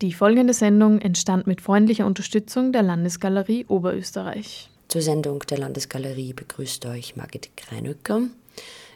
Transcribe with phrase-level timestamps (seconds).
[0.00, 4.70] Die folgende Sendung entstand mit freundlicher Unterstützung der Landesgalerie Oberösterreich.
[4.86, 8.20] Zur Sendung der Landesgalerie begrüßt euch Margit Kreinöcker.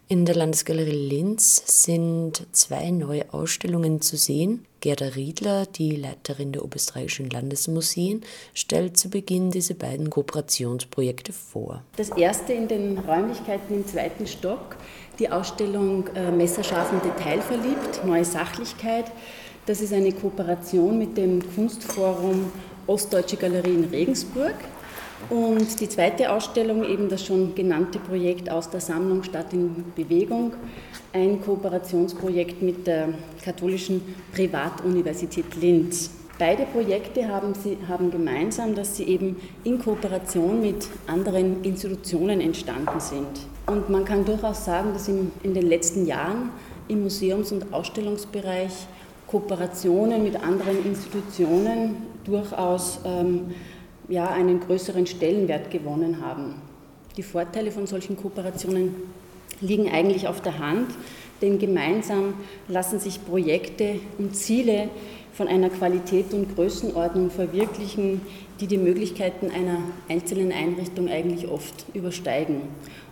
[0.07, 4.65] In der Landesgalerie Linz sind zwei neue Ausstellungen zu sehen.
[4.81, 8.23] Gerda Riedler, die Leiterin der Oberösterreichischen Landesmuseen,
[8.55, 11.83] stellt zu Beginn diese beiden Kooperationsprojekte vor.
[11.97, 14.77] Das erste in den Räumlichkeiten im zweiten Stock,
[15.19, 19.07] die Ausstellung äh, Messerscharf und Detailverliebt, Neue Sachlichkeit.
[19.65, 22.51] Das ist eine Kooperation mit dem Kunstforum
[22.89, 24.57] Ostdeutsche Galerie in Regensburg.
[25.31, 30.55] Und die zweite Ausstellung, eben das schon genannte Projekt aus der Sammlung Stadt in Bewegung,
[31.13, 33.11] ein Kooperationsprojekt mit der
[33.45, 34.03] katholischen
[34.35, 36.11] Privatuniversität Linz.
[36.41, 42.99] Beide Projekte haben, sie, haben gemeinsam, dass sie eben in Kooperation mit anderen Institutionen entstanden
[42.99, 43.47] sind.
[43.69, 46.51] Und man kann durchaus sagen, dass in, in den letzten Jahren
[46.89, 48.89] im Museums- und Ausstellungsbereich
[49.33, 53.55] Kooperationen mit anderen Institutionen durchaus ähm,
[54.09, 56.57] ja, einen größeren Stellenwert gewonnen haben.
[57.17, 58.95] Die Vorteile von solchen Kooperationen
[59.63, 60.91] liegen eigentlich auf der Hand,
[61.41, 62.35] denn gemeinsam
[62.69, 64.91] lassen sich Projekte und Ziele
[65.33, 68.21] von einer Qualität und Größenordnung verwirklichen,
[68.61, 69.79] die die Möglichkeiten einer
[70.11, 72.61] einzelnen Einrichtung eigentlich oft übersteigen.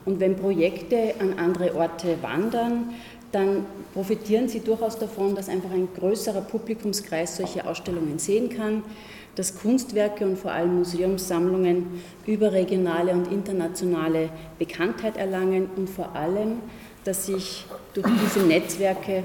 [0.04, 2.90] Und wenn Projekte an andere Orte wandern,
[3.32, 3.64] dann
[3.94, 8.82] profitieren sie durchaus davon, dass einfach ein größerer Publikumskreis solche Ausstellungen sehen kann
[9.36, 16.58] dass Kunstwerke und vor allem Museumssammlungen überregionale und internationale Bekanntheit erlangen und vor allem,
[17.04, 17.64] dass sich
[17.94, 19.24] durch diese Netzwerke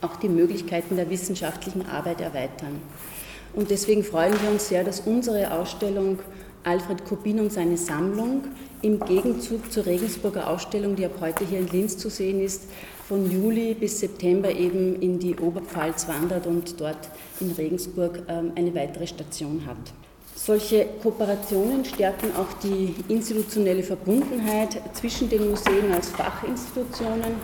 [0.00, 2.80] auch die Möglichkeiten der wissenschaftlichen Arbeit erweitern.
[3.52, 6.18] Und deswegen freuen wir uns sehr, dass unsere Ausstellung
[6.64, 8.44] Alfred Kubin und seine Sammlung
[8.82, 12.64] im Gegenzug zur Regensburger Ausstellung, die ab heute hier in Linz zu sehen ist,
[13.08, 17.08] von Juli bis September eben in die Oberpfalz wandert und dort
[17.40, 19.76] in Regensburg ähm, eine weitere Station hat.
[20.36, 27.34] Solche Kooperationen stärken auch die institutionelle Verbundenheit zwischen den Museen als Fachinstitutionen,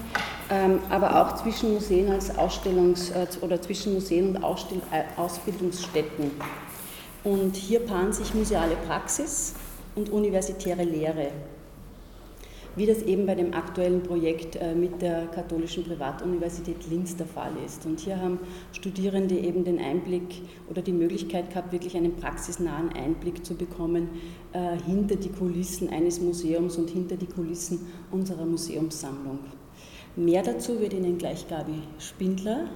[0.51, 6.31] ähm, aber auch zwischen Museen als Ausstellungs- äh, oder zwischen Museen und äh, Ausbildungsstätten.
[7.27, 9.55] Und hier paaren sich museale Praxis
[9.97, 11.33] und universitäre Lehre
[12.77, 17.53] wie das eben bei dem aktuellen Projekt äh, mit der Katholischen Privatuniversität Linz der Fall
[17.65, 17.87] ist.
[17.87, 18.39] Und hier haben
[18.73, 24.11] Studierende eben den Einblick oder die Möglichkeit gehabt, wirklich einen praxisnahen Einblick zu bekommen
[24.53, 29.39] äh, hinter die Kulissen eines Museums und hinter die Kulissen unserer Museumssammlung.
[30.15, 32.69] Mehr dazu wird Ihnen gleich Gabi Spindler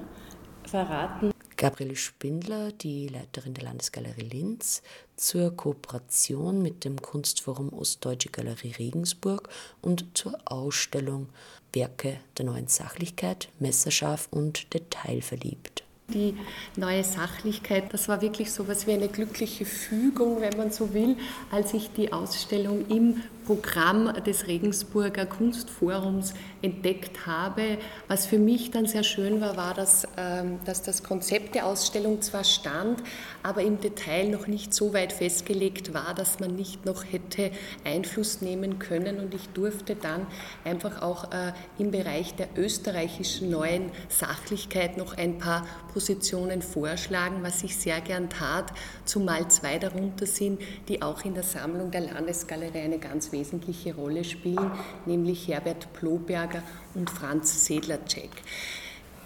[0.65, 1.31] verraten.
[1.60, 4.81] Gabriele Spindler, die Leiterin der Landesgalerie Linz,
[5.16, 9.50] zur Kooperation mit dem Kunstforum Ostdeutsche Galerie Regensburg
[9.82, 11.28] und zur Ausstellung
[11.75, 15.84] Werke der neuen Sachlichkeit, messerscharf und detailverliebt.
[16.09, 16.34] Die
[16.76, 21.19] neue Sachlichkeit, das war wirklich so etwas wie eine glückliche Fügung, wenn man so will,
[21.50, 27.78] als ich die Ausstellung im Programm des Regensburger Kunstforums entdeckt habe.
[28.06, 32.22] Was für mich dann sehr schön war, war, dass, ähm, dass das Konzept der Ausstellung
[32.22, 33.03] zwar stand,
[33.43, 37.50] aber im Detail noch nicht so weit festgelegt war, dass man nicht noch hätte
[37.84, 39.19] Einfluss nehmen können.
[39.19, 40.28] Und ich durfte dann
[40.65, 47.65] einfach auch äh, im Bereich der österreichischen neuen Sachlichkeit noch ein paar Positionen vorschlagen, was
[47.65, 48.72] ich sehr gern tat,
[49.05, 54.23] zumal zwei darunter sind, die auch in der Sammlung der Landesgalerie eine ganz wesentliche Rolle
[54.23, 54.71] spielen,
[55.06, 56.62] nämlich Herbert Ploberger
[56.95, 58.31] und Franz Sedlacek.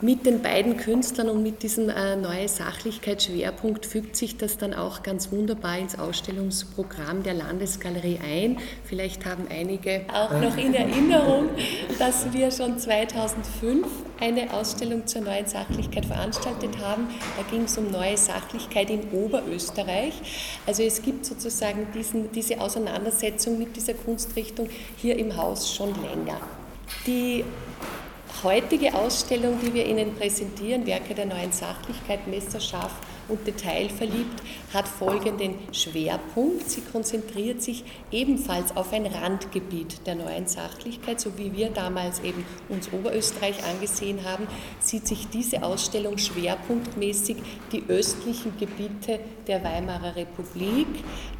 [0.04, 5.03] Mit den beiden Künstlern und mit diesem äh, neuen Sachlichkeitsschwerpunkt fügt sich das dann auch
[5.03, 8.59] ganz wunderbar ins Ausstellungsprogramm der Landesgalerie ein.
[8.84, 11.48] Vielleicht haben einige auch noch in Erinnerung,
[11.98, 13.87] dass wir schon 2005
[14.20, 17.09] eine Ausstellung zur neuen Sachlichkeit veranstaltet haben.
[17.38, 20.12] Da ging es um neue Sachlichkeit in Oberösterreich.
[20.66, 26.43] Also es gibt sozusagen diesen, diese Auseinandersetzung mit dieser Kunstrichtung hier im Haus schon länger.
[27.06, 27.43] Die
[28.42, 32.92] heutige Ausstellung, die wir Ihnen präsentieren, Werke der neuen Sachlichkeit, messerscharf
[33.28, 36.69] und detailverliebt, hat folgenden Schwerpunkt.
[36.69, 42.44] Sie konzentriert sich ebenfalls auf ein Randgebiet der neuen Sachlichkeit, so wie wir damals eben
[42.69, 44.46] uns Oberösterreich angesehen haben,
[44.81, 47.37] sieht sich diese Ausstellung schwerpunktmäßig
[47.72, 50.88] die östlichen Gebiete der Weimarer Republik,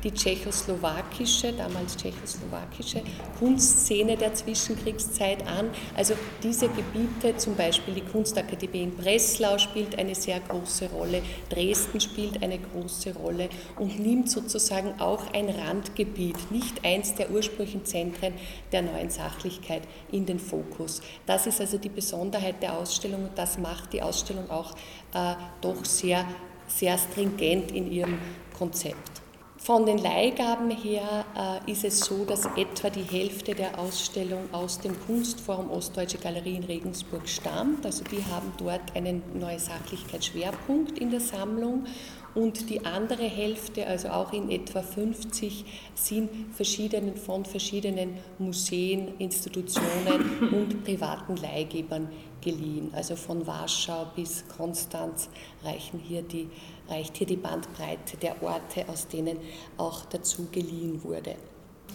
[0.03, 3.03] die tschechoslowakische, damals tschechoslowakische
[3.38, 5.70] Kunstszene der Zwischenkriegszeit an.
[5.97, 11.74] Also diese Gebiete, zum Beispiel die Kunstakademie in Breslau spielt eine sehr große Rolle, Dresden
[11.99, 13.25] spielt eine große Rolle.
[13.25, 13.49] Rolle
[13.79, 18.35] und nimmt sozusagen auch ein Randgebiet, nicht eins der ursprünglichen Zentren
[18.73, 19.82] der neuen Sachlichkeit
[20.12, 21.00] in den Fokus.
[21.26, 24.75] Das ist also die Besonderheit der Ausstellung und das macht die Ausstellung auch
[25.15, 26.25] äh, doch sehr
[26.67, 28.19] sehr stringent in ihrem
[28.56, 29.24] Konzept.
[29.64, 34.78] Von den Leihgaben her äh, ist es so, dass etwa die Hälfte der Ausstellung aus
[34.78, 37.87] dem Kunstforum Ostdeutsche Galerie in Regensburg stammt.
[37.87, 41.87] Also die haben dort einen neuen Sachlichkeitsschwerpunkt in der Sammlung
[42.34, 45.64] und die andere Hälfte, also auch in etwa 50,
[45.94, 52.11] sind verschiedenen, von verschiedenen Museen, Institutionen und privaten Leihgebern
[52.44, 52.93] geliehen.
[52.94, 55.29] Also von Warschau bis Konstanz
[55.64, 56.49] reichen hier die
[56.88, 59.38] reicht hier die Bandbreite der Orte, aus denen
[59.79, 61.37] auch dazu geliehen wurde.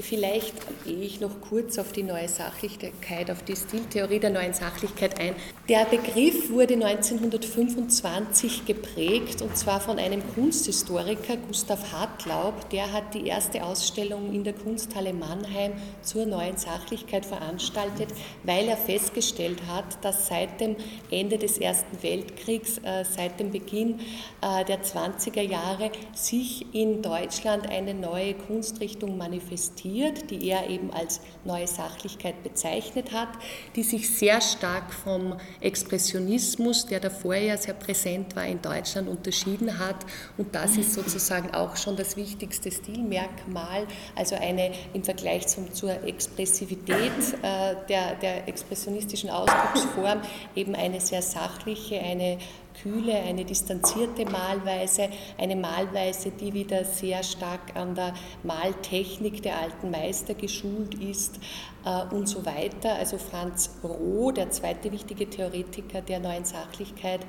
[0.02, 0.54] Vielleicht
[0.86, 5.36] gehe ich noch kurz auf die neue Sachlichkeit, auf die Stiltheorie der neuen Sachlichkeit ein.
[5.68, 12.70] Der Begriff wurde 1925 geprägt und zwar von einem Kunsthistoriker, Gustav Hartlaub.
[12.70, 18.10] Der hat die erste Ausstellung in der Kunsthalle Mannheim zur neuen Sachlichkeit veranstaltet,
[18.44, 20.78] weil er festgestellt hat, dass seit dem
[21.12, 24.00] Ende des Ersten Weltkriegs, äh, seit dem Beginn
[24.42, 30.92] äh, der 20er Jahre, sich in Deutschland eine neue Kunstrichtung manifestiert interpretiert, die er eben
[30.92, 33.30] als neue Sachlichkeit bezeichnet hat,
[33.76, 39.80] die sich sehr stark vom Expressionismus, der davor ja sehr präsent war in Deutschland, unterschieden
[39.80, 40.06] hat.
[40.38, 46.04] Und das ist sozusagen auch schon das wichtigste Stilmerkmal, also eine im Vergleich zum, zur
[46.04, 50.22] Expressivität äh, der, der expressionistischen Ausdrucksform
[50.56, 52.38] eben eine sehr sachliche, eine
[52.82, 58.14] kühle, eine distanzierte Malweise, eine Malweise, die wieder sehr stark an der
[58.44, 61.40] Maltechnik der alten Meister geschult ist,
[61.86, 62.96] äh, und so weiter.
[62.96, 67.22] Also Franz Roh, der zweite wichtige Theoretiker der neuen Sachlichkeit,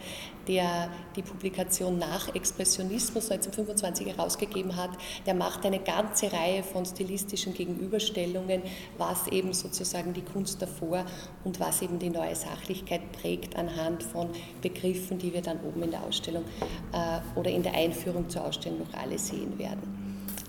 [0.48, 4.90] der die Publikation nach Expressionismus 1925 herausgegeben hat,
[5.26, 8.62] der macht eine ganze Reihe von stilistischen Gegenüberstellungen,
[8.98, 11.04] was eben sozusagen die Kunst davor
[11.44, 14.30] und was eben die neue Sachlichkeit prägt anhand von
[14.62, 16.44] Begriffen, die wir dann oben in der Ausstellung
[16.92, 19.99] äh, oder in der Einführung zur Ausstellung noch alle sehen werden.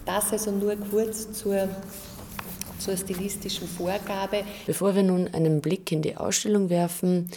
[0.06, 1.70] Das also nur kurz zur
[2.82, 4.44] zur stilistischen Vorgabe.
[4.66, 7.30] Bevor wir nun einen Blick in die Ausstellung werfen,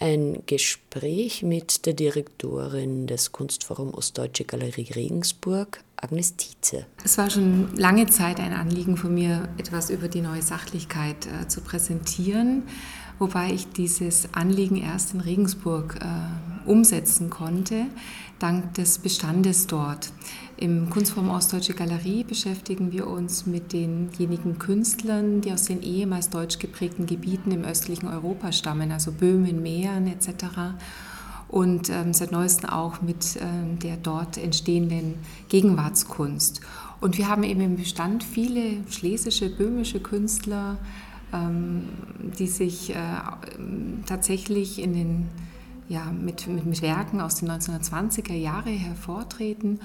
[0.00, 6.86] ein Gespräch mit der Direktorin des Kunstforum Ostdeutsche Galerie Regensburg, Agnes Tietze.
[7.04, 11.48] Es war schon lange Zeit ein Anliegen von mir, etwas über die neue Sachlichkeit äh,
[11.48, 12.64] zu präsentieren,
[13.18, 17.86] wobei ich dieses Anliegen erst in Regensburg äh, umsetzen konnte,
[18.38, 20.10] dank des Bestandes dort.
[20.56, 26.58] Im Kunstforum Ostdeutsche Galerie beschäftigen wir uns mit denjenigen Künstlern, die aus den ehemals deutsch
[26.58, 30.44] geprägten Gebieten im östlichen Europa stammen, also Böhmen, Mähren etc.
[31.48, 35.14] Und ähm, seit neuestem auch mit ähm, der dort entstehenden
[35.48, 36.60] Gegenwartskunst.
[37.00, 40.78] Und wir haben eben im Bestand viele schlesische, böhmische Künstler,
[41.32, 41.88] ähm,
[42.38, 42.96] die sich äh,
[44.06, 45.28] tatsächlich in den,
[45.88, 49.80] ja, mit, mit, mit Werken aus den 1920er Jahren hervortreten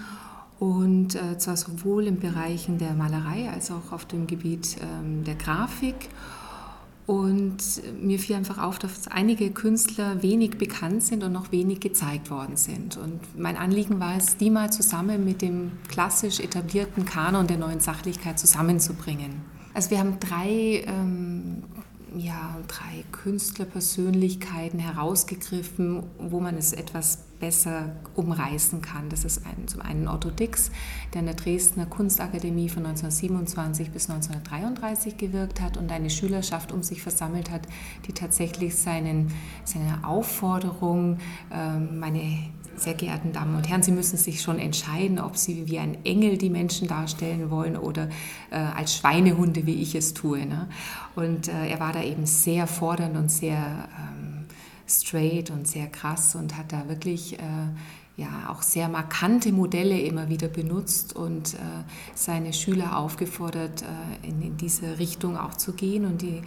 [0.59, 5.35] und äh, zwar sowohl in Bereichen der Malerei als auch auf dem Gebiet ähm, der
[5.35, 6.09] Grafik.
[7.07, 7.57] Und
[7.99, 12.55] mir fiel einfach auf, dass einige Künstler wenig bekannt sind und noch wenig gezeigt worden
[12.55, 12.97] sind.
[12.97, 17.79] Und mein Anliegen war es, die mal zusammen mit dem klassisch etablierten Kanon der neuen
[17.79, 19.41] Sachlichkeit zusammenzubringen.
[19.73, 21.58] Also wir haben drei ähm,
[22.19, 29.09] ja, drei Künstlerpersönlichkeiten herausgegriffen, wo man es etwas besser umreißen kann.
[29.09, 30.71] Das ist ein, zum einen Otto Dix,
[31.13, 36.83] der in der Dresdner Kunstakademie von 1927 bis 1933 gewirkt hat und eine Schülerschaft um
[36.83, 37.61] sich versammelt hat,
[38.07, 39.31] die tatsächlich seinen,
[39.63, 41.19] seine Aufforderung,
[41.51, 42.49] ähm, meine
[42.79, 46.37] sehr geehrten Damen und Herren, Sie müssen sich schon entscheiden, ob Sie wie ein Engel
[46.37, 48.09] die Menschen darstellen wollen oder
[48.51, 50.45] äh, als Schweinehunde, wie ich es tue.
[50.45, 50.67] Ne?
[51.15, 54.45] Und äh, er war da eben sehr fordernd und sehr ähm,
[54.87, 57.41] straight und sehr krass und hat da wirklich äh,
[58.17, 61.57] ja auch sehr markante Modelle immer wieder benutzt und äh,
[62.15, 66.41] seine Schüler aufgefordert, äh, in, in, diese Richtung auch zu gehen und die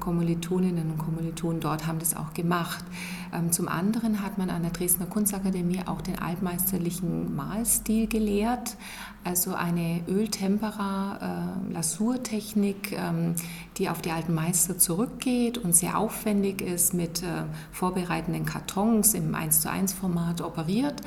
[0.00, 2.84] Kommilitoninnen und Kommilitonen dort haben das auch gemacht.
[3.32, 8.76] Ähm, zum anderen hat man an der Dresdner Kunstakademie auch den altmeisterlichen Malstil gelehrt,
[9.22, 13.34] also eine Öltempera-Lasurtechnik, äh, ähm,
[13.76, 19.34] die auf die alten Meister zurückgeht und sehr aufwendig ist, mit äh, vorbereitenden Kartons im
[19.34, 21.02] 1 zu 1 Format operiert.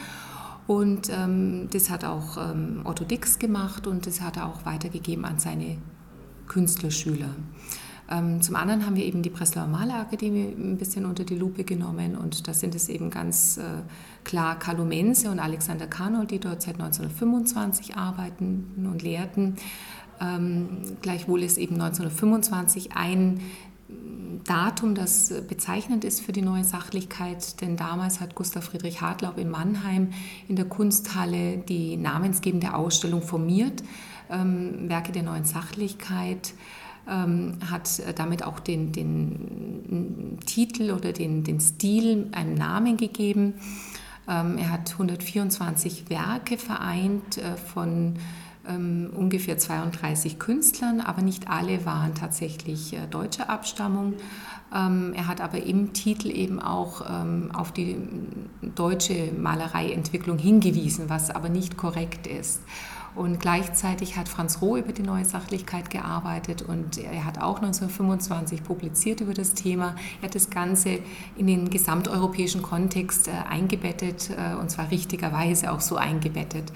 [0.65, 5.25] Und ähm, das hat auch ähm, Otto Dix gemacht und das hat er auch weitergegeben
[5.25, 5.77] an seine
[6.47, 7.31] Künstlerschüler.
[8.13, 12.15] Ähm, zum anderen haben wir eben die Breslauer Malerakademie ein bisschen unter die Lupe genommen
[12.15, 13.81] und da sind es eben ganz äh,
[14.23, 19.55] klar Carlo Mense und Alexander Karnold, die dort seit 1925 arbeiten und lehrten.
[20.21, 23.41] Ähm, gleichwohl ist eben 1925 ein
[24.43, 29.49] Datum, das bezeichnend ist für die neue Sachlichkeit, denn damals hat Gustav Friedrich Hartlaub in
[29.49, 30.09] Mannheim
[30.47, 33.83] in der Kunsthalle die namensgebende Ausstellung formiert,
[34.29, 36.53] ähm, Werke der neuen Sachlichkeit,
[37.07, 43.55] ähm, hat damit auch den, den Titel oder den, den Stil einen Namen gegeben.
[44.27, 48.15] Ähm, er hat 124 Werke vereint äh, von
[48.67, 54.13] ähm, ungefähr 32 Künstlern, aber nicht alle waren tatsächlich äh, deutscher Abstammung.
[54.73, 57.97] Ähm, er hat aber im Titel eben auch ähm, auf die
[58.61, 62.61] deutsche Malereientwicklung hingewiesen, was aber nicht korrekt ist.
[63.15, 68.63] Und gleichzeitig hat Franz Roh über die neue Sachlichkeit gearbeitet und er hat auch 1925
[68.63, 69.95] publiziert über das Thema.
[70.21, 70.99] Er hat das Ganze
[71.35, 76.71] in den gesamteuropäischen Kontext äh, eingebettet äh, und zwar richtigerweise auch so eingebettet.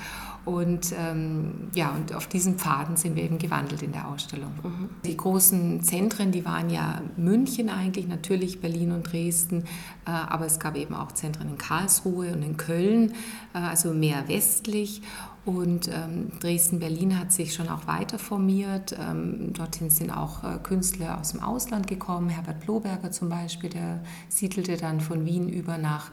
[0.47, 4.53] Und ähm, ja, und auf diesen Pfaden sind wir eben gewandelt in der Ausstellung.
[4.63, 4.89] Mhm.
[5.05, 9.65] Die großen Zentren, die waren ja München eigentlich, natürlich Berlin und Dresden,
[10.05, 13.11] äh, aber es gab eben auch Zentren in Karlsruhe und in Köln,
[13.53, 15.01] äh, also mehr westlich.
[15.47, 18.93] Und ähm, Dresden-Berlin hat sich schon auch weiter formiert.
[18.99, 22.27] Ähm, dorthin sind auch äh, Künstler aus dem Ausland gekommen.
[22.27, 26.11] Herbert Bloberger zum Beispiel, der siedelte dann von Wien über nach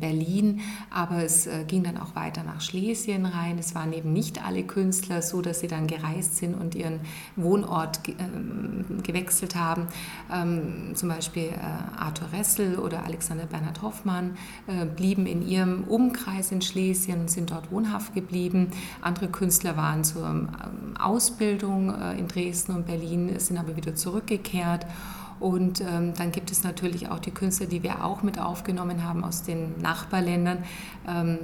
[0.00, 3.58] Berlin, aber es äh, ging dann auch weiter nach Schlesien rein.
[3.58, 7.00] Es waren eben nicht alle Künstler so, dass sie dann gereist sind und ihren
[7.36, 9.88] Wohnort ähm, gewechselt haben.
[10.32, 14.36] Ähm, zum Beispiel äh, Arthur Ressel oder Alexander Bernhard Hoffmann
[14.66, 18.68] äh, blieben in ihrem Umkreis in Schlesien und sind dort wohnhaft geblieben.
[19.02, 20.48] Andere Künstler waren zur
[20.98, 24.86] Ausbildung in Dresden und Berlin, sind aber wieder zurückgekehrt.
[25.40, 29.24] Und ähm, dann gibt es natürlich auch die Künstler, die wir auch mit aufgenommen haben
[29.24, 30.58] aus den Nachbarländern.
[31.08, 31.38] Ähm,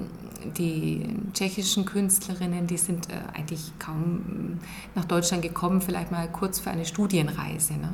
[0.56, 4.60] die tschechischen Künstlerinnen, die sind äh, eigentlich kaum
[4.94, 7.88] nach Deutschland gekommen, vielleicht mal kurz für eine Studienreise ne?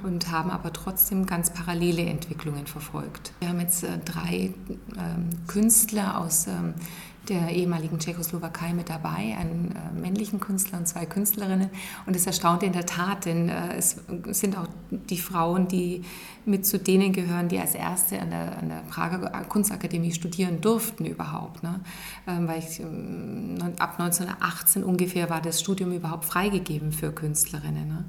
[0.00, 0.08] Mhm.
[0.08, 3.32] und haben aber trotzdem ganz parallele Entwicklungen verfolgt.
[3.40, 4.54] Wir haben jetzt äh, drei
[4.96, 6.74] ähm, Künstler aus ähm,
[7.28, 11.70] der ehemaligen Tschechoslowakei mit dabei, einen äh, männlichen Künstler und zwei Künstlerinnen.
[12.06, 14.00] Und es erstaunt in der Tat, denn äh, es
[14.30, 16.02] sind auch die Frauen, die
[16.44, 21.04] mit zu denen gehören, die als Erste an der, an der Prager Kunstakademie studieren durften
[21.04, 21.62] überhaupt.
[21.62, 21.80] Ne?
[22.26, 27.88] Ähm, weil ich, ähm, ab 1918 ungefähr war das Studium überhaupt freigegeben für Künstlerinnen.
[27.88, 28.04] Ne?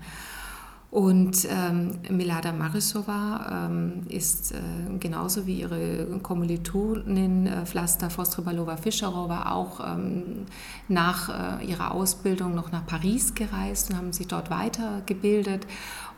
[0.93, 4.59] Und ähm, Milada Marisova ähm, ist äh,
[4.99, 10.45] genauso wie ihre Kommilitonin äh, Vlasta Fostrebalova-Fischerova auch ähm,
[10.89, 15.65] nach äh, ihrer Ausbildung noch nach Paris gereist und haben sich dort weitergebildet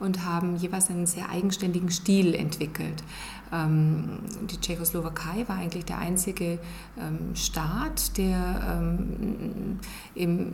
[0.01, 3.01] und haben jeweils einen sehr eigenständigen Stil entwickelt.
[3.55, 4.19] Ähm,
[4.49, 6.59] die Tschechoslowakei war eigentlich der einzige
[6.99, 9.79] ähm, Staat, der ähm,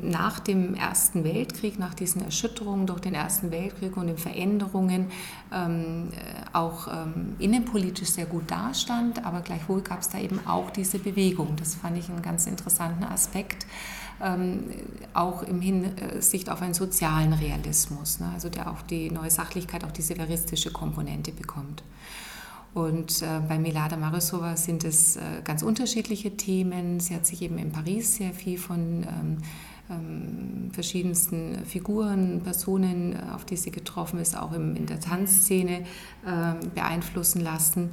[0.01, 5.11] nach dem Ersten Weltkrieg, nach diesen Erschütterungen durch den Ersten Weltkrieg und den Veränderungen
[6.53, 6.87] auch
[7.39, 11.55] innenpolitisch sehr gut dastand, aber gleichwohl gab es da eben auch diese Bewegung.
[11.57, 13.65] Das fand ich einen ganz interessanten Aspekt.
[15.13, 18.31] auch im Hinsicht auf einen sozialen Realismus, ne?
[18.33, 21.83] also der auch die neue Sachlichkeit, auch diese veristische Komponente bekommt.
[22.73, 26.99] Und äh, bei Milada Marisova sind es äh, ganz unterschiedliche Themen.
[26.99, 29.37] Sie hat sich eben in Paris sehr viel von ähm,
[29.89, 35.81] ähm, verschiedensten Figuren, Personen, äh, auf die sie getroffen ist, auch im, in der Tanzszene
[35.81, 37.89] äh, beeinflussen lassen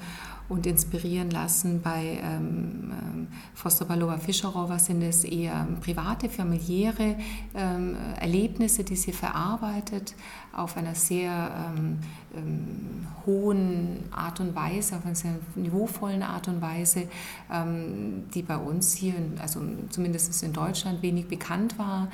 [0.49, 1.83] und inspirieren lassen.
[1.83, 7.17] Bei ähm, ähm Foster Balova Fischerova sind es eher private, familiäre
[7.55, 10.15] ähm, Erlebnisse, die sie verarbeitet
[10.53, 11.99] auf einer sehr ähm,
[12.35, 17.09] ähm, hohen Art und Weise, auf einer sehr niveauvollen Art und Weise,
[17.53, 22.09] ähm, die bei uns hier, also zumindest in Deutschland, wenig bekannt war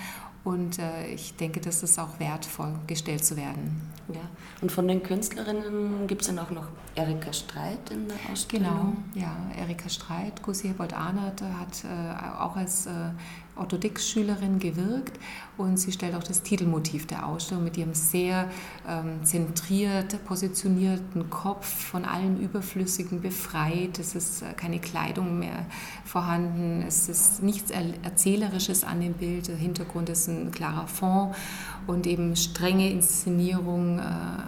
[0.44, 3.80] und äh, ich denke, das ist auch wertvoll, gestellt zu werden.
[4.12, 4.20] Ja.
[4.60, 9.02] Und von den Künstlerinnen gibt es dann auch noch Erika Streit in der Ausstellung?
[9.14, 12.90] Genau, ja, Erika Streit, Gusi Hebold-Arnert hat äh, auch als äh,
[13.56, 15.18] Orthodox-Schülerin gewirkt
[15.56, 18.50] und sie stellt auch das Titelmotiv der Ausstellung mit ihrem sehr
[18.88, 23.98] ähm, zentriert positionierten Kopf von allem Überflüssigen befreit.
[23.98, 25.66] Es ist äh, keine Kleidung mehr
[26.04, 31.34] vorhanden, es ist nichts Erzählerisches an dem Bild, der Hintergrund ist ein klarer Fond
[31.86, 34.02] und eben strenge Inszenierung, äh,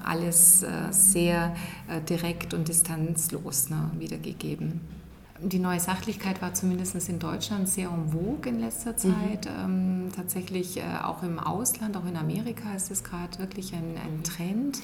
[0.05, 1.55] alles äh, sehr
[1.89, 4.96] äh, direkt und distanzlos ne, wiedergegeben.
[5.41, 8.97] Die neue Sachlichkeit war zumindest in Deutschland sehr en vogue in letzter mhm.
[8.97, 9.47] Zeit.
[9.47, 10.05] Mhm.
[10.05, 14.23] Ähm, tatsächlich äh, auch im Ausland, auch in Amerika ist es gerade wirklich ein, ein
[14.23, 14.79] Trend.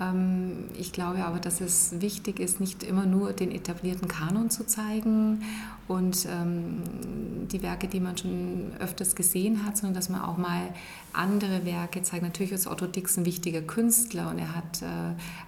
[0.00, 4.66] Ähm, ich glaube aber, dass es wichtig ist, nicht immer nur den etablierten Kanon zu
[4.66, 5.42] zeigen
[5.88, 6.82] und ähm,
[7.50, 10.72] die Werke, die man schon öfters gesehen hat, sondern dass man auch mal
[11.12, 12.22] andere Werke zeigt.
[12.22, 14.86] Natürlich ist Otto Dix ein wichtiger Künstler und er hat äh,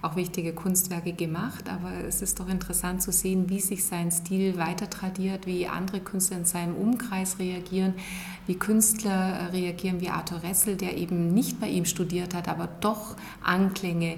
[0.01, 4.57] auch wichtige Kunstwerke gemacht, aber es ist doch interessant zu sehen, wie sich sein Stil
[4.57, 7.93] weiter tradiert, wie andere Künstler in seinem Umkreis reagieren,
[8.45, 13.15] wie Künstler reagieren wie Arthur Ressel, der eben nicht bei ihm studiert hat, aber doch
[13.41, 14.17] Anklänge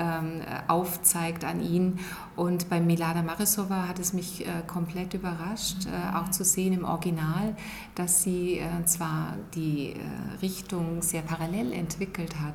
[0.00, 1.98] ähm, aufzeigt an ihn.
[2.36, 6.84] Und bei Milada Marisova hat es mich äh, komplett überrascht, äh, auch zu sehen im
[6.84, 7.54] Original,
[7.94, 9.96] dass sie äh, zwar die äh,
[10.40, 12.54] Richtung sehr parallel entwickelt hat,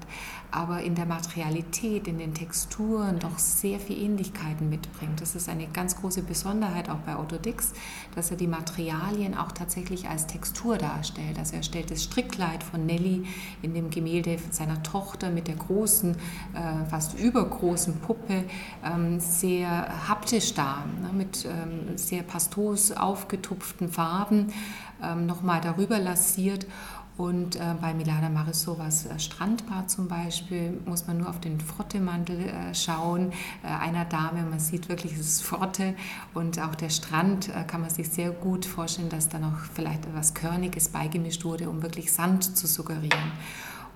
[0.49, 5.21] aber in der Materialität, in den Texturen doch sehr viele Ähnlichkeiten mitbringt.
[5.21, 7.73] Das ist eine ganz große Besonderheit auch bei Otto Dix,
[8.15, 11.37] dass er die Materialien auch tatsächlich als Textur darstellt.
[11.37, 13.25] Also er stellt das Strickkleid von Nelly
[13.61, 18.45] in dem Gemälde seiner Tochter mit der großen, äh, fast übergroßen Puppe
[18.83, 24.53] ähm, sehr haptisch dar, ne, mit ähm, sehr pastos aufgetupften Farben,
[25.03, 26.65] ähm, nochmal darüber lassiert
[27.17, 32.41] und äh, bei Milana Marisovas äh, Strandbad zum Beispiel muss man nur auf den Frottemantel
[32.41, 33.31] äh, schauen
[33.63, 34.43] äh, einer Dame.
[34.43, 35.95] Man sieht wirklich, es ist Frotte
[36.33, 40.05] und auch der Strand äh, kann man sich sehr gut vorstellen, dass da noch vielleicht
[40.05, 43.31] etwas Körniges beigemischt wurde, um wirklich Sand zu suggerieren.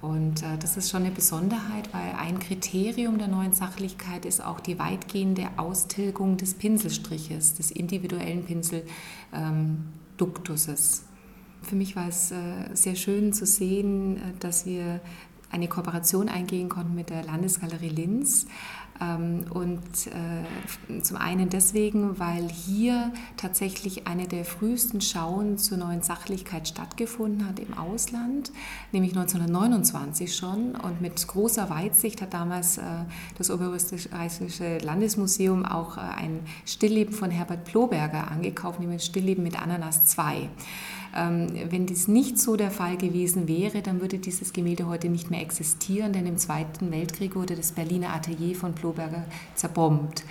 [0.01, 4.61] Und äh, das ist schon eine Besonderheit, weil ein Kriterium der neuen Sachlichkeit ist auch
[4.61, 10.99] die weitgehende Austilgung des Pinselstriches, des individuellen Pinselduktuses.
[10.99, 11.05] Ähm,
[11.61, 12.35] für mich war es äh,
[12.73, 15.01] sehr schön zu sehen, äh, dass wir
[15.51, 18.45] eine Kooperation eingehen konnten mit der Landesgalerie Linz.
[19.01, 26.01] Ähm, und äh, zum einen deswegen, weil hier tatsächlich eine der frühesten Schauen zur neuen
[26.01, 28.51] Sachlichkeit stattgefunden hat im Ausland,
[28.91, 30.75] nämlich 1929 schon.
[30.75, 32.79] Und mit großer Weitsicht hat damals
[33.37, 40.49] das Oberösterreichische Landesmuseum auch ein Stillleben von Herbert Ploberger angekauft, nämlich Stillleben mit Ananas 2.
[41.15, 45.31] Ähm, wenn dies nicht so der Fall gewesen wäre, dann würde dieses Gemälde heute nicht
[45.31, 49.25] mehr existieren, denn im Zweiten Weltkrieg wurde das Berliner Atelier von Bloberger
[49.55, 50.23] zerbombt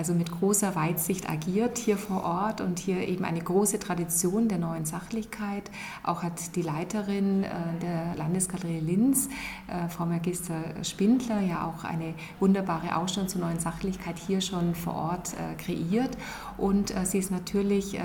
[0.00, 4.56] also mit großer Weitsicht agiert hier vor Ort und hier eben eine große Tradition der
[4.56, 5.70] neuen Sachlichkeit.
[6.02, 7.50] Auch hat die Leiterin äh,
[7.82, 9.28] der Landesgalerie Linz,
[9.68, 14.94] äh, Frau Magister Spindler, ja auch eine wunderbare Ausstellung zur neuen Sachlichkeit hier schon vor
[14.94, 16.16] Ort äh, kreiert.
[16.56, 17.98] Und sie ist natürlich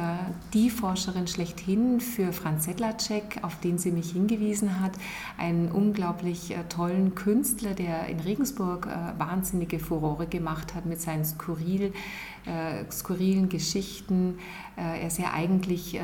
[0.54, 4.94] die Forscherin schlechthin für Franz Sedlacek, auf den sie mich hingewiesen hat.
[5.38, 11.94] Einen unglaublich tollen Künstler, der in Regensburg wahnsinnige Furore gemacht hat mit seinen skurrilen viel
[12.46, 14.40] äh, skurrilen Geschichten.
[14.78, 16.02] Äh, er ist ja eigentlich äh,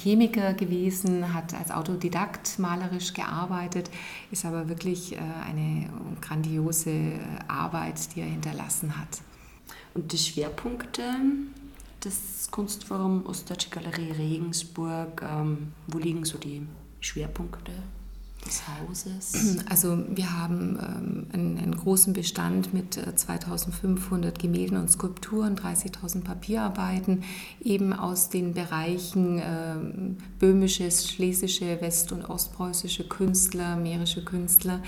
[0.00, 3.90] Chemiker gewesen, hat als Autodidakt malerisch gearbeitet,
[4.30, 5.88] ist aber wirklich äh, eine
[6.20, 9.20] grandiose äh, Arbeit, die er hinterlassen hat.
[9.94, 11.02] Und die Schwerpunkte
[12.04, 16.62] des Kunstforums Ostdeutsche Galerie Regensburg, ähm, wo liegen so die
[17.00, 17.72] Schwerpunkte?
[18.46, 19.58] Des Hauses?
[19.68, 26.22] Also wir haben ähm, einen, einen, großen Bestand mit äh, 2500 Gemälden und Skulpturen, 30.000
[26.22, 27.24] Papierarbeiten,
[27.60, 29.76] eben aus den Bereichen äh,
[30.38, 34.80] böhmisches, schlesische, west- und ostpreußische Künstler, mährische Künstler.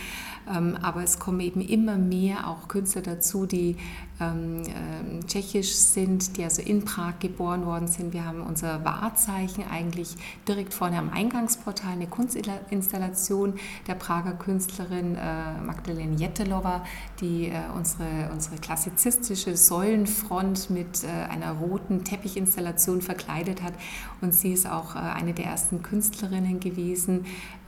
[0.49, 3.77] Ähm, aber es kommen eben immer mehr auch Künstler dazu, die
[4.21, 8.13] ähm, äh, tschechisch sind, die also in Prag geboren worden sind.
[8.13, 13.55] Wir haben unser Wahrzeichen eigentlich direkt vorne am Eingangsportal, eine Kunstinstallation
[13.87, 16.85] der Prager Künstlerin äh, Magdalene Jettelova,
[17.21, 23.75] die äh, unsere, unsere klassizistische Säulenfront mit äh, einer roten Teppichinstallation verkleidet hat.
[24.21, 27.27] Und sie ist auch äh, eine der ersten Künstlerinnen gewesen,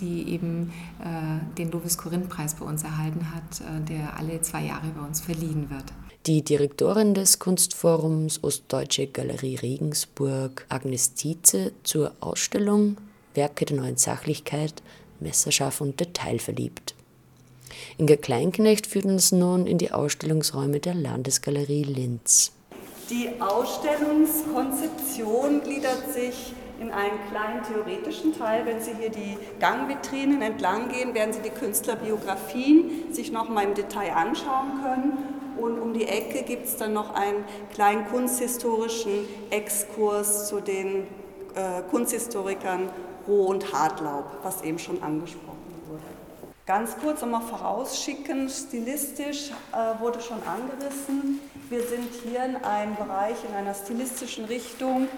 [0.00, 4.86] die eben äh, den Lovis Corinth-Preis bei uns erhalten hat, äh, der alle zwei Jahre
[4.96, 5.84] bei uns verliehen wird.
[6.26, 12.96] Die Direktorin des Kunstforums Ostdeutsche Galerie Regensburg, Agnes Tietze, zur Ausstellung
[13.34, 14.82] Werke der neuen Sachlichkeit,
[15.20, 16.96] messerscharf und detailverliebt.
[17.98, 22.52] Inge Kleinknecht führt uns nun in die Ausstellungsräume der Landesgalerie Linz.
[23.08, 28.66] Die Ausstellungskonzeption gliedert sich in einen kleinen theoretischen Teil.
[28.66, 33.74] Wenn Sie hier die Gangvitrinen entlang gehen, werden Sie die Künstlerbiografien sich noch mal im
[33.74, 35.36] Detail anschauen können.
[35.56, 41.06] Und um die Ecke gibt es dann noch einen kleinen kunsthistorischen Exkurs zu den
[41.54, 42.90] äh, Kunsthistorikern
[43.26, 45.56] Roh und Hartlaub, was eben schon angesprochen
[45.88, 46.02] wurde.
[46.66, 51.40] Ganz kurz nochmal vorausschicken, stilistisch äh, wurde schon angerissen.
[51.68, 55.08] Wir sind hier in einem Bereich, in einer stilistischen Richtung,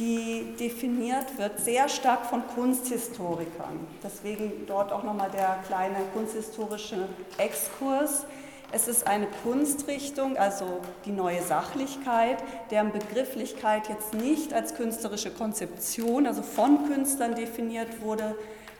[0.00, 3.86] die definiert wird sehr stark von Kunsthistorikern.
[4.02, 8.24] Deswegen dort auch nochmal der kleine kunsthistorische Exkurs.
[8.72, 12.38] Es ist eine Kunstrichtung, also die neue Sachlichkeit,
[12.70, 18.36] deren Begrifflichkeit jetzt nicht als künstlerische Konzeption, also von Künstlern definiert wurde,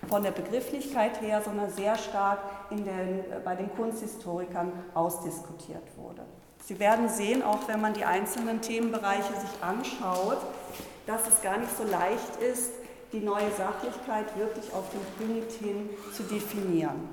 [0.08, 2.38] von der Begrifflichkeit her, sondern sehr stark
[2.70, 2.86] den,
[3.44, 6.22] bei den Kunsthistorikern ausdiskutiert wurde.
[6.64, 10.38] Sie werden sehen, auch wenn man die einzelnen Themenbereiche sich anschaut,
[11.06, 12.70] dass es gar nicht so leicht ist,
[13.12, 17.08] die neue Sachlichkeit wirklich auf den Punkt hin zu definieren.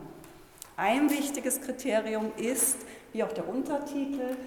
[0.75, 2.77] Ein wichtiges Kriterium ist,
[3.13, 4.37] wie auch der Untertitel,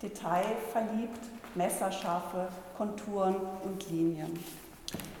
[0.00, 1.20] detailverliebt,
[1.54, 4.38] messerscharfe Konturen und Linien.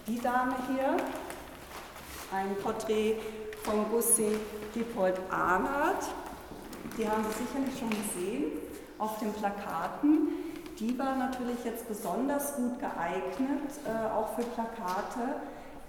[0.06, 0.96] Die Dame hier,
[2.32, 3.16] ein Porträt
[3.64, 4.36] von Gussi
[4.74, 6.04] Diepold Arnert,
[6.96, 8.52] die haben Sie sicherlich schon gesehen
[8.98, 10.28] auf den Plakaten.
[10.80, 15.36] Die war natürlich jetzt besonders gut geeignet, äh, auch für Plakate,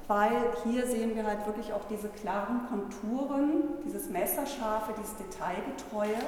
[0.09, 6.19] weil hier sehen wir halt wirklich auch diese klaren Konturen, dieses Messerscharfe, dieses Detailgetreue.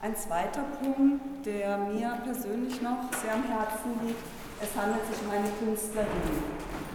[0.00, 4.24] Ein zweiter Punkt, der mir persönlich noch sehr am Herzen liegt,
[4.62, 6.08] es handelt sich um eine Künstlerin,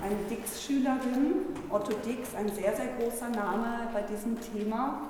[0.04, 5.02] eine Dix-Schülerin, Otto Dix, ein sehr, sehr großer Name bei diesem Thema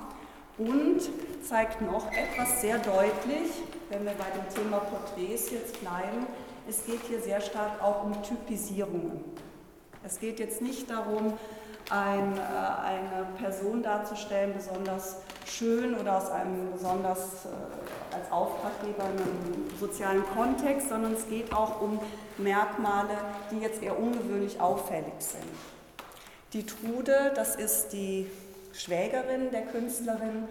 [0.60, 1.00] und
[1.42, 3.50] zeigt noch etwas sehr deutlich,
[3.88, 6.26] wenn wir bei dem Thema Porträts jetzt bleiben,
[6.68, 9.24] es geht hier sehr stark auch um Typisierungen.
[10.04, 11.32] Es geht jetzt nicht darum,
[11.90, 19.18] ein, äh, eine Person darzustellen, besonders schön oder aus einem besonders äh, als Auftraggeber in
[19.18, 21.98] einem sozialen Kontext, sondern es geht auch um
[22.38, 23.16] Merkmale,
[23.50, 25.42] die jetzt eher ungewöhnlich auffällig sind.
[26.52, 28.30] Die Trude, das ist die
[28.80, 30.48] Schwägerin der Künstlerin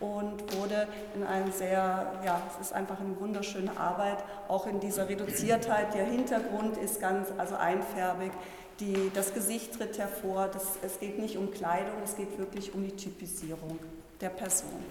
[0.00, 5.08] und wurde in einem sehr, ja, es ist einfach eine wunderschöne Arbeit, auch in dieser
[5.08, 5.94] Reduziertheit.
[5.94, 8.32] Der Hintergrund ist ganz, also einfärbig,
[8.80, 10.48] die, das Gesicht tritt hervor.
[10.52, 13.78] Das, es geht nicht um Kleidung, es geht wirklich um die Typisierung
[14.20, 14.84] der Person.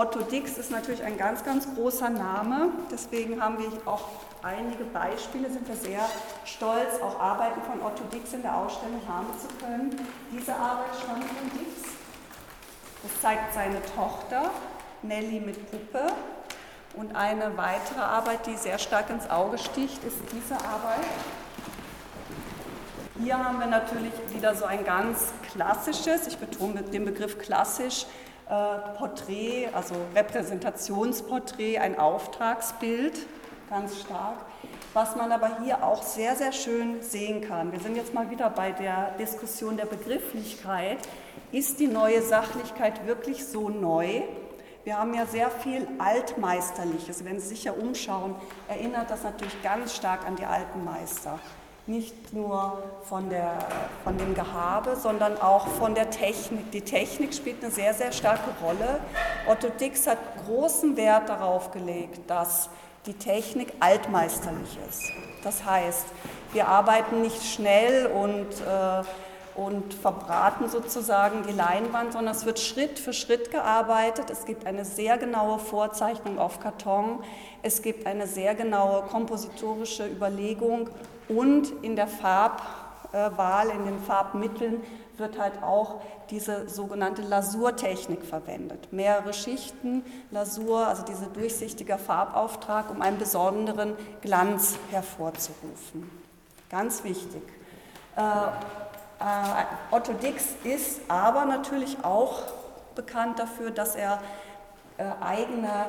[0.00, 2.70] Otto Dix ist natürlich ein ganz, ganz großer Name.
[2.90, 4.08] Deswegen haben wir auch
[4.42, 6.00] einige Beispiele, sind wir sehr
[6.46, 9.94] stolz, auch Arbeiten von Otto Dix in der Ausstellung haben zu können.
[10.32, 11.90] Diese Arbeit stammt von Dix.
[13.02, 14.50] Das zeigt seine Tochter,
[15.02, 16.06] Nelly mit Puppe.
[16.94, 21.04] Und eine weitere Arbeit, die sehr stark ins Auge sticht, ist diese Arbeit.
[23.22, 28.06] Hier haben wir natürlich wieder so ein ganz klassisches, ich betone den Begriff klassisch,
[28.96, 33.14] Porträt, also Repräsentationsporträt, ein Auftragsbild,
[33.68, 34.38] ganz stark.
[34.92, 38.50] Was man aber hier auch sehr, sehr schön sehen kann, wir sind jetzt mal wieder
[38.50, 40.98] bei der Diskussion der Begrifflichkeit,
[41.52, 44.22] ist die neue Sachlichkeit wirklich so neu?
[44.82, 47.24] Wir haben ja sehr viel Altmeisterliches.
[47.24, 48.34] Wenn Sie sich ja umschauen,
[48.66, 51.38] erinnert das natürlich ganz stark an die alten Meister
[51.90, 53.58] nicht nur von, der,
[54.04, 56.70] von dem Gehabe, sondern auch von der Technik.
[56.70, 59.00] Die Technik spielt eine sehr, sehr starke Rolle.
[59.48, 62.70] Otto Dix hat großen Wert darauf gelegt, dass
[63.06, 65.02] die Technik altmeisterlich ist.
[65.42, 66.06] Das heißt,
[66.52, 69.02] wir arbeiten nicht schnell und, äh,
[69.60, 74.30] und verbraten sozusagen die Leinwand, sondern es wird Schritt für Schritt gearbeitet.
[74.30, 77.22] Es gibt eine sehr genaue Vorzeichnung auf Karton.
[77.60, 80.88] Es gibt eine sehr genaue kompositorische Überlegung
[81.28, 84.82] und in der Farbwahl, in den Farbmitteln
[85.18, 88.90] wird halt auch diese sogenannte Lasurtechnik verwendet.
[88.94, 96.10] Mehrere Schichten Lasur, also dieser durchsichtige Farbauftrag, um einen besonderen Glanz hervorzurufen.
[96.70, 97.42] Ganz wichtig.
[99.20, 102.42] Äh, Otto Dix ist aber natürlich auch
[102.94, 104.20] bekannt dafür, dass er
[104.96, 105.86] äh, eigene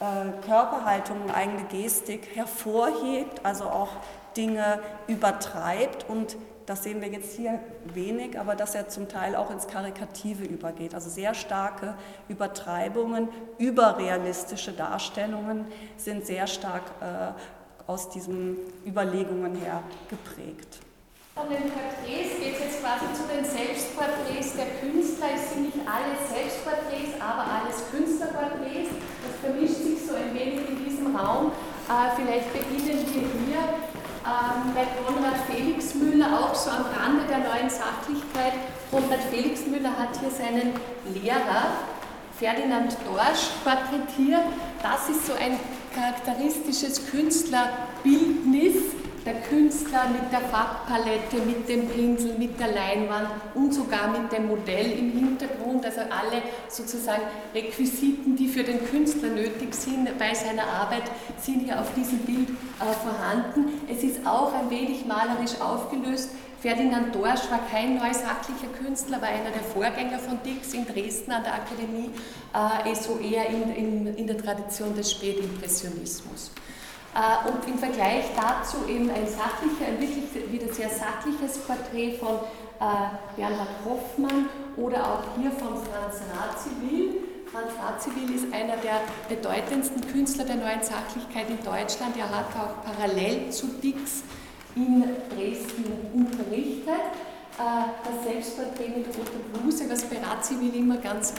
[0.00, 3.90] äh, Körperhaltung und eigene Gestik hervorhebt, also auch
[4.36, 9.50] Dinge übertreibt und das sehen wir jetzt hier wenig, aber dass er zum Teil auch
[9.50, 10.94] ins Karikative übergeht.
[10.94, 11.94] Also sehr starke
[12.28, 15.66] Übertreibungen, überrealistische Darstellungen
[15.98, 18.56] sind sehr stark äh, aus diesen
[18.86, 20.80] Überlegungen her geprägt.
[21.34, 25.34] Von den Porträts geht es jetzt quasi zu den Selbstporträts der Künstler.
[25.34, 28.94] Es sind nicht alle Selbstporträts, aber alles Künstlerporträts.
[28.94, 31.50] Das vermischt sich so ein wenig in diesem Raum.
[31.90, 33.66] Äh, vielleicht beginnen wir hier
[34.22, 38.54] ähm, bei Konrad Felixmüller auch so am Rande der neuen Sachlichkeit.
[38.92, 40.78] Konrad Felixmüller hat hier seinen
[41.18, 41.82] Lehrer
[42.38, 44.46] Ferdinand Dorsch porträtiert.
[44.86, 45.58] Das ist so ein
[45.90, 48.93] charakteristisches Künstlerbildnis.
[49.24, 54.48] Der Künstler mit der Farbpalette, mit dem Pinsel, mit der Leinwand und sogar mit dem
[54.48, 57.22] Modell im Hintergrund, also alle sozusagen
[57.54, 61.04] Requisiten, die für den Künstler nötig sind bei seiner Arbeit,
[61.40, 63.80] sind hier auf diesem Bild äh, vorhanden.
[63.90, 66.30] Es ist auch ein wenig malerisch aufgelöst.
[66.60, 71.44] Ferdinand Dorsch war kein neusachlicher Künstler, war einer der Vorgänger von Dix in Dresden an
[71.44, 72.10] der Akademie,
[72.54, 76.50] äh, so eher in, in, in der Tradition des Spätimpressionismus.
[77.14, 82.40] Äh, und im Vergleich dazu eben ein sachlicher, ein wirklich wieder sehr sachliches Porträt von
[82.80, 87.20] äh, Bernhard Hoffmann oder auch hier von Franz Radziwill.
[87.52, 92.16] Franz Radziwill ist einer der bedeutendsten Künstler der neuen Sachlichkeit in Deutschland.
[92.16, 94.24] Er hat auch parallel zu Dix
[94.74, 97.14] in Dresden unterrichtet.
[97.56, 97.62] Äh,
[98.02, 101.32] das Selbstporträt mit roter Bluse, was bei Radziwill immer ganz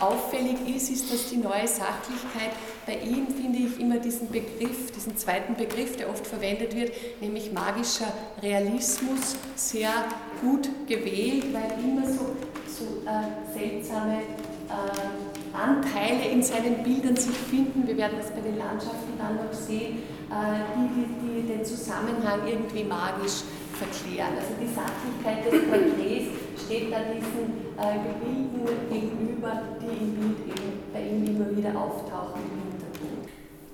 [0.00, 2.50] auffällig ist, ist, dass die neue Sachlichkeit
[2.90, 7.52] bei ihm, finde ich, immer diesen Begriff, diesen zweiten Begriff, der oft verwendet wird, nämlich
[7.52, 9.92] magischer Realismus, sehr
[10.42, 12.34] gut gewählt, weil immer so,
[12.66, 14.22] so äh, seltsame
[14.68, 17.86] äh, Anteile in seinen Bildern sich finden.
[17.86, 19.98] Wir werden das bei den Landschaften dann noch sehen,
[20.28, 23.44] äh, die, die, die den Zusammenhang irgendwie magisch
[23.78, 24.34] verklären.
[24.34, 26.30] Also die Sachlichkeit des Porträts
[26.66, 32.69] steht da diesen äh, Gebilden gegenüber, die im Bild eben bei ihm immer wieder auftauchen.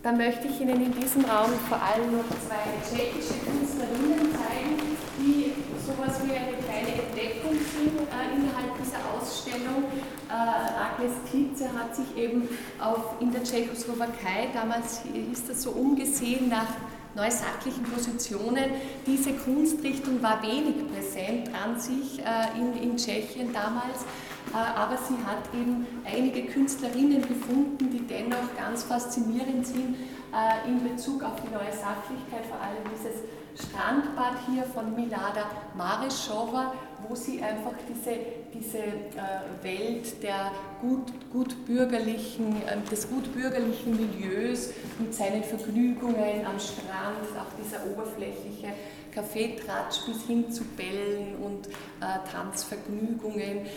[0.06, 4.78] Dann möchte ich Ihnen in diesem Raum vor allem noch zwei tschechische Künstlerinnen zeigen,
[5.18, 5.50] die
[5.84, 9.82] sowas wie eine kleine Entdeckung sind äh, innerhalb dieser Ausstellung.
[10.28, 16.50] Äh, Agnes Tietze hat sich eben auf, in der Tschechoslowakei, damals hieß das so umgesehen
[16.50, 16.68] nach
[17.16, 18.74] neusachlichen Positionen.
[19.08, 24.04] Diese Kunstrichtung war wenig präsent an sich äh, in, in Tschechien damals,
[24.52, 29.96] aber sie hat eben einige Künstlerinnen gefunden, die dennoch ganz faszinierend sind
[30.32, 33.22] äh, in Bezug auf die neue Sachlichkeit, vor allem dieses
[33.58, 36.74] Strandbad hier von Milada Mareschowa,
[37.08, 38.18] wo sie einfach diese,
[38.52, 47.26] diese äh, Welt der gut, gutbürgerlichen, äh, des gutbürgerlichen Milieus mit seinen Vergnügungen am Strand,
[47.38, 48.68] auch dieser oberflächliche
[49.16, 53.68] Kaffeetratsch bis hin zu Bällen und äh, Tanzvergnügungen, äh,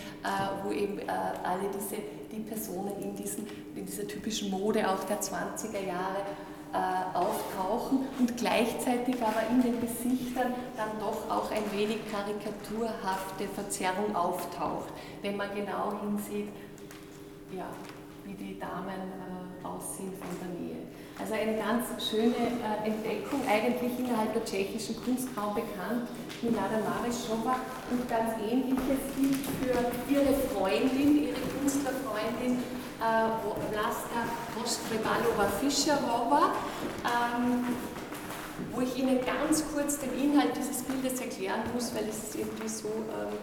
[0.64, 1.96] wo eben äh, alle diese
[2.32, 6.22] die Personen in, diesen, in dieser typischen Mode auch der 20er Jahre
[6.74, 14.16] äh, auftauchen und gleichzeitig aber in den Gesichtern dann doch auch ein wenig karikaturhafte Verzerrung
[14.16, 14.90] auftaucht,
[15.22, 16.50] wenn man genau hinsieht,
[17.56, 17.66] ja,
[18.26, 20.78] wie die Damen äh, aussehen von der Nähe.
[21.20, 26.08] Also eine ganz schöne äh, Entdeckung, eigentlich innerhalb der tschechischen Kunstraum bekannt,
[26.42, 27.60] Milada Marischowa
[27.92, 32.64] und ganz ähnliches gilt für ihre Freundin, ihre Künstlerfreundin
[33.00, 33.30] äh,
[33.72, 34.22] Vlasta
[34.56, 36.54] Postrevalova-Fischerova,
[37.04, 37.68] ähm,
[38.72, 42.88] wo ich Ihnen ganz kurz den Inhalt dieses Bildes erklären muss, weil es irgendwie so,
[42.88, 43.38] ähm,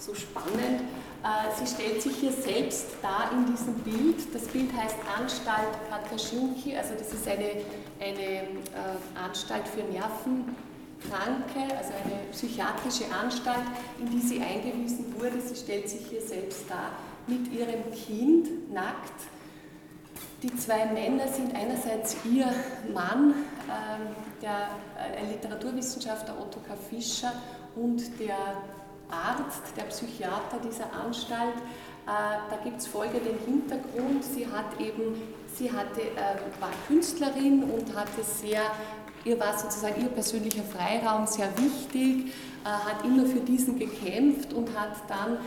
[0.00, 0.82] so spannend.
[1.22, 4.34] Äh, sie stellt sich hier selbst dar in diesem Bild.
[4.34, 7.62] Das Bild heißt Anstalt Katraschinki, also das ist eine,
[8.00, 13.66] eine äh, Anstalt für Nervenkranke, also eine psychiatrische Anstalt,
[13.98, 15.40] in die sie eingewiesen wurde.
[15.40, 16.92] Sie stellt sich hier selbst dar
[17.26, 19.20] mit ihrem Kind nackt.
[20.42, 22.46] Die zwei Männer sind einerseits ihr
[22.94, 23.34] Mann,
[23.68, 27.32] ähm, der äh, Literaturwissenschaftler Ottokar Fischer
[27.76, 28.62] und der
[29.12, 31.56] Arzt, der Psychiater dieser Anstalt.
[31.56, 32.10] Äh,
[32.50, 34.24] da gibt es folgenden Hintergrund.
[34.24, 35.20] Sie hat eben,
[35.54, 38.62] sie hatte, äh, war Künstlerin und hatte sehr,
[39.24, 44.92] ihr war sozusagen ihr persönlicher Freiraum sehr wichtig, hat immer für diesen gekämpft und hat
[45.08, 45.38] dann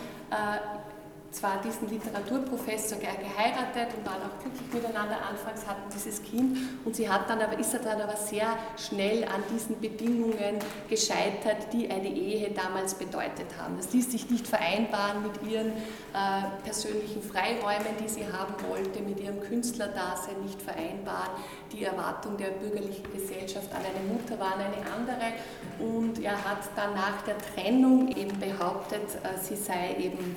[1.33, 5.17] zwar diesen Literaturprofessor geheiratet und waren auch glücklich miteinander.
[5.29, 9.43] Anfangs hatten dieses Kind und sie hat dann aber, ist dann aber sehr schnell an
[9.53, 13.77] diesen Bedingungen gescheitert, die eine Ehe damals bedeutet haben.
[13.77, 19.19] Das ließ sich nicht vereinbaren mit ihren äh, persönlichen Freiräumen, die sie haben wollte, mit
[19.19, 21.31] ihrem Künstlerdasein nicht vereinbaren.
[21.71, 25.33] Die Erwartung der bürgerlichen Gesellschaft an eine Mutter war eine andere
[25.79, 30.35] und er hat dann nach der Trennung eben behauptet, äh, sie sei eben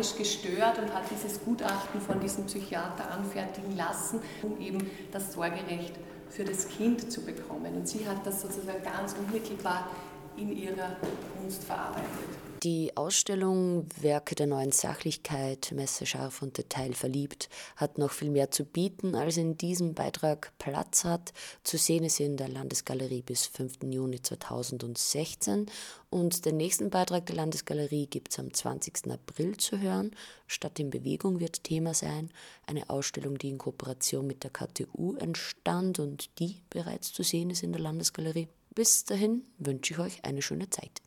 [0.00, 5.94] psychiatrisch gestört und hat dieses Gutachten von diesem Psychiater anfertigen lassen, um eben das Sorgerecht
[6.28, 7.74] für das Kind zu bekommen.
[7.74, 9.88] Und sie hat das sozusagen ganz unmittelbar
[10.36, 10.96] in ihrer
[11.36, 12.49] Kunst verarbeitet.
[12.62, 19.14] Die Ausstellung Werke der neuen Sachlichkeit, messerscharf und detailverliebt, hat noch viel mehr zu bieten,
[19.14, 21.32] als in diesem Beitrag Platz hat.
[21.64, 23.78] Zu sehen ist sie in der Landesgalerie bis 5.
[23.84, 25.70] Juni 2016
[26.10, 29.10] und den nächsten Beitrag der Landesgalerie gibt es am 20.
[29.10, 30.10] April zu hören.
[30.46, 32.30] Stadt in Bewegung wird Thema sein,
[32.66, 37.62] eine Ausstellung, die in Kooperation mit der KTU entstand und die bereits zu sehen ist
[37.62, 38.48] in der Landesgalerie.
[38.74, 41.00] Bis dahin wünsche ich euch eine schöne Zeit.